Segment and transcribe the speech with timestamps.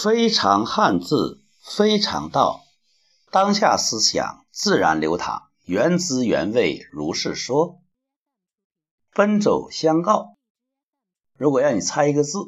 [0.00, 2.64] 非常汉字，非常道。
[3.32, 7.80] 当下思想自然流淌，原汁原味如是说。
[9.12, 10.36] 奔走相告。
[11.36, 12.38] 如果让你猜一个字，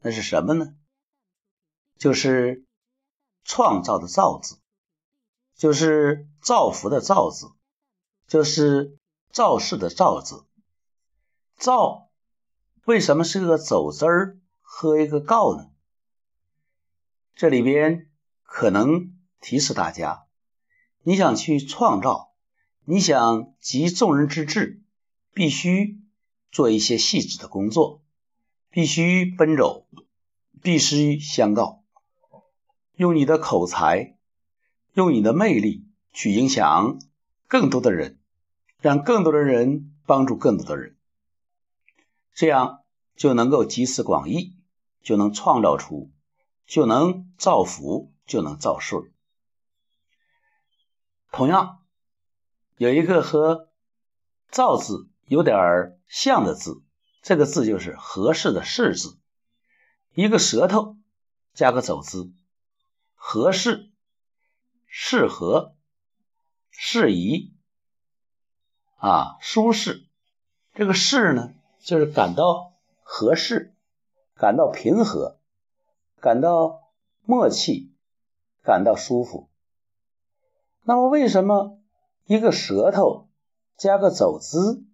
[0.00, 0.76] 那是什么呢？
[1.98, 2.64] 就是
[3.42, 4.60] 创造的造字，
[5.56, 7.48] 就是造福的造字，
[8.28, 8.96] 就是
[9.32, 10.44] 造势的造字。
[11.56, 12.08] 造
[12.84, 15.70] 为什么是个走字儿和一个告呢？
[17.36, 18.08] 这里边
[18.44, 20.24] 可能提示大家，
[21.02, 22.32] 你想去创造，
[22.86, 24.82] 你想集众人之智，
[25.34, 26.00] 必须
[26.50, 28.02] 做一些细致的工作，
[28.70, 29.86] 必须奔走，
[30.62, 31.84] 必须相告，
[32.94, 34.16] 用你的口才，
[34.94, 36.98] 用你的魅力去影响
[37.48, 38.18] 更多的人，
[38.80, 40.96] 让更多的人帮助更多的人，
[42.32, 42.80] 这样
[43.14, 44.56] 就能够集思广益，
[45.02, 46.10] 就能创造出。
[46.66, 49.12] 就能造福，就能造顺。
[51.30, 51.84] 同样，
[52.76, 53.68] 有一个和
[54.50, 56.82] “造”字有点像的字，
[57.22, 59.18] 这个字就是“合适”的“适”字，
[60.14, 60.96] 一个舌头
[61.54, 62.32] 加个走字，
[63.14, 63.90] 合适、
[64.86, 65.74] 适合、
[66.70, 67.54] 适宜
[68.96, 70.06] 啊，舒适。
[70.74, 73.74] 这个“适”呢，就是感到合适，
[74.34, 75.38] 感到平和。
[76.26, 76.90] 感到
[77.22, 77.94] 默契，
[78.64, 79.48] 感到舒服。
[80.82, 81.78] 那么，为什么
[82.24, 83.28] 一个舌头
[83.76, 84.84] 加个走姿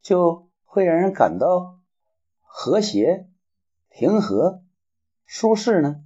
[0.00, 1.78] 就会让人感到
[2.40, 3.28] 和谐、
[3.90, 4.62] 平和、
[5.26, 6.02] 舒适呢？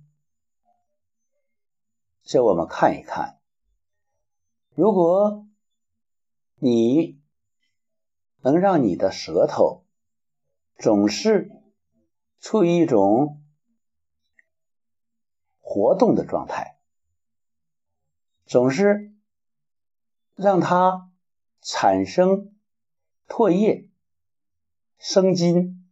[2.25, 3.39] 这我们看一看。
[4.75, 5.47] 如果
[6.57, 7.23] 你
[8.41, 9.85] 能让你的舌头
[10.77, 11.53] 总是
[12.41, 13.41] 处于一种
[15.75, 16.79] 活动的状态，
[18.47, 19.13] 总是
[20.37, 21.11] 让它
[21.63, 22.55] 产生
[23.27, 23.91] 唾液、
[24.99, 25.85] 生津，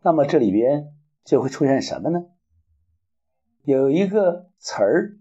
[0.00, 0.94] 那么这里边
[1.24, 2.28] 就会出现什么呢？
[3.64, 5.18] 有一个词儿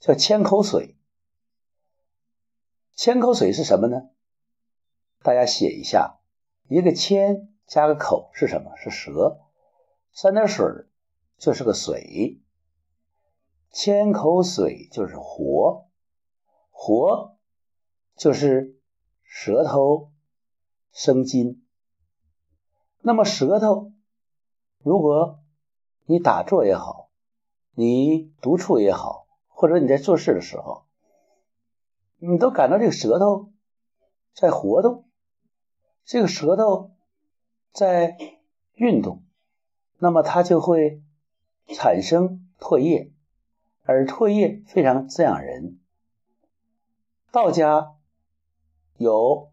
[0.00, 0.96] 叫“千口水”。
[2.96, 4.08] 千口水是什么呢？
[5.22, 6.20] 大家写一下，
[6.66, 8.74] 一个“千”加个“口”是什么？
[8.78, 9.38] 是舌，
[10.14, 10.64] 三点水
[11.36, 12.41] 就是个水。
[13.72, 15.86] 千口水就是活，
[16.70, 17.36] 活
[18.16, 18.76] 就是
[19.24, 20.10] 舌头
[20.92, 21.64] 生津。
[23.00, 23.90] 那么舌头，
[24.82, 25.40] 如果
[26.04, 27.08] 你打坐也好，
[27.74, 30.84] 你独处也好，或者你在做事的时候，
[32.18, 33.52] 你都感到这个舌头
[34.34, 35.08] 在活动，
[36.04, 36.90] 这个舌头
[37.72, 38.18] 在
[38.74, 39.22] 运动，
[39.96, 41.02] 那么它就会
[41.68, 43.10] 产生唾液。
[43.84, 45.78] 而唾液非常滋养人。
[47.30, 47.94] 道家
[48.96, 49.50] 有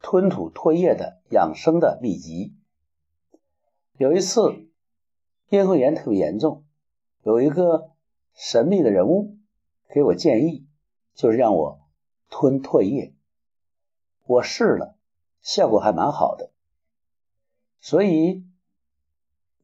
[0.00, 2.54] 吞吐唾液的养生的秘籍。
[3.96, 4.68] 有一次
[5.50, 6.64] 咽喉炎特别严重，
[7.22, 7.90] 有一个
[8.34, 9.38] 神秘的人物
[9.88, 10.66] 给我建议，
[11.14, 11.80] 就是让我
[12.30, 13.14] 吞唾液。
[14.26, 14.96] 我试了，
[15.40, 16.50] 效果还蛮好的。
[17.80, 18.44] 所以，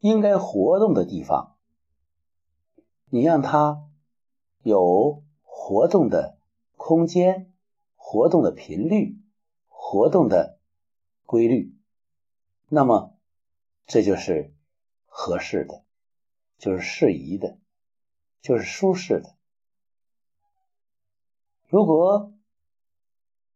[0.00, 1.53] 应该活动的地方。
[3.14, 3.88] 你让它
[4.64, 6.36] 有活动的
[6.76, 7.54] 空间、
[7.94, 9.16] 活动的频率、
[9.68, 10.58] 活动的
[11.24, 11.72] 规律，
[12.68, 13.14] 那么
[13.86, 14.52] 这就是
[15.06, 15.84] 合适的，
[16.58, 17.56] 就是适宜的，
[18.40, 19.36] 就是舒适的。
[21.68, 22.32] 如果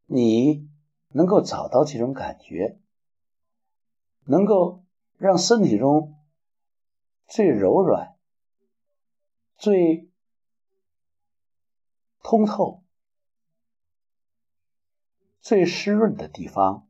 [0.07, 0.71] 你
[1.09, 2.79] 能够找到这种感觉，
[4.25, 4.85] 能够
[5.17, 6.15] 让身体中
[7.27, 8.15] 最柔软。
[9.59, 10.09] 最
[12.23, 12.85] 通透、
[15.41, 16.89] 最湿润的地方，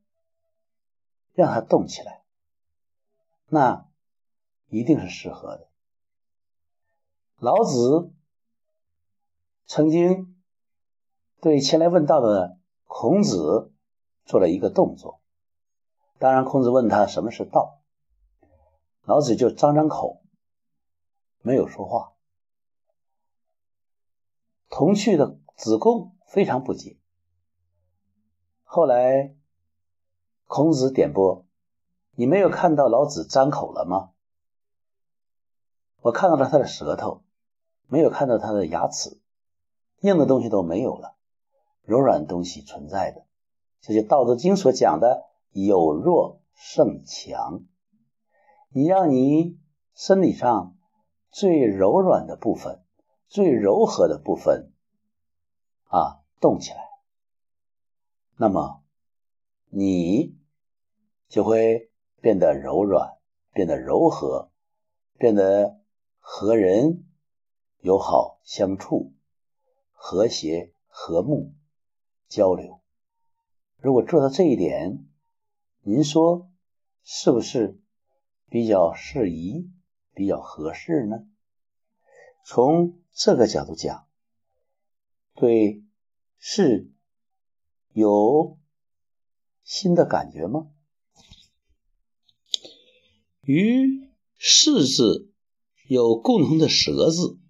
[1.33, 2.23] 让它动起来，
[3.49, 3.89] 那
[4.69, 5.71] 一定是适合的。
[7.39, 8.13] 老子
[9.65, 10.39] 曾经
[11.41, 13.73] 对前来问道的孔子
[14.27, 15.23] 做了一个动作，
[16.19, 17.81] 当然，孔子问他什么是道，
[19.05, 20.23] 老子就张张口，
[21.41, 22.13] 没有说话。
[24.79, 26.99] 同去的子贡非常不解。
[28.63, 29.35] 后来，
[30.47, 31.45] 孔子点拨
[32.15, 34.11] ：“你没有看到老子张口了吗？”
[36.01, 37.25] 我看到了他的舌头，
[37.89, 39.21] 没有看到他的牙齿，
[39.99, 41.17] 硬的东西都没有了，
[41.83, 43.27] 柔软东西存在的。
[43.81, 47.65] 这就《道德经》所讲的“有弱胜强”。
[48.71, 49.59] 你让你
[49.93, 50.77] 身体上
[51.31, 52.85] 最柔软的部分、
[53.29, 54.73] 最柔和的部分
[55.85, 56.89] 啊动起来，
[58.37, 58.83] 那么
[59.69, 60.37] 你
[61.29, 61.91] 就会
[62.21, 63.19] 变得柔软，
[63.53, 64.51] 变得柔和，
[65.19, 65.79] 变得
[66.19, 67.05] 和人
[67.81, 69.13] 友好相处，
[69.93, 71.53] 和谐和睦
[72.29, 72.81] 交流。
[73.77, 75.07] 如果做到这一点，
[75.83, 76.51] 您说
[77.03, 77.79] 是不是
[78.49, 79.71] 比较适宜、
[80.15, 81.27] 比较合适呢？
[82.45, 84.07] 从这个角度讲，
[85.35, 85.83] 对
[86.39, 86.89] 事
[87.93, 88.61] 有
[89.65, 90.71] 新的感觉吗？
[93.43, 95.33] 与“士”字
[95.89, 97.41] 有共同的“舌”字，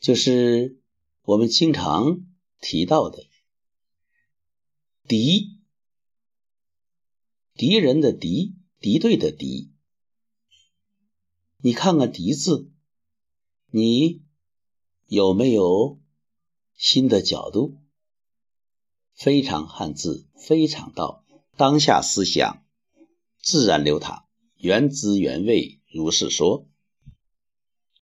[0.00, 0.80] 就是
[1.22, 2.26] 我们经常
[2.58, 3.28] 提到的。
[5.06, 5.60] 敌，
[7.54, 9.70] 敌人的敌，敌对的敌。
[11.58, 12.72] 你看看“敌”字，
[13.70, 14.24] 你
[15.08, 15.98] 有没有
[16.76, 17.78] 新的角度？
[19.14, 21.24] 非常汉字，非常道，
[21.56, 22.62] 当下思想
[23.40, 24.24] 自然流淌，
[24.58, 26.66] 原汁原味，如是说。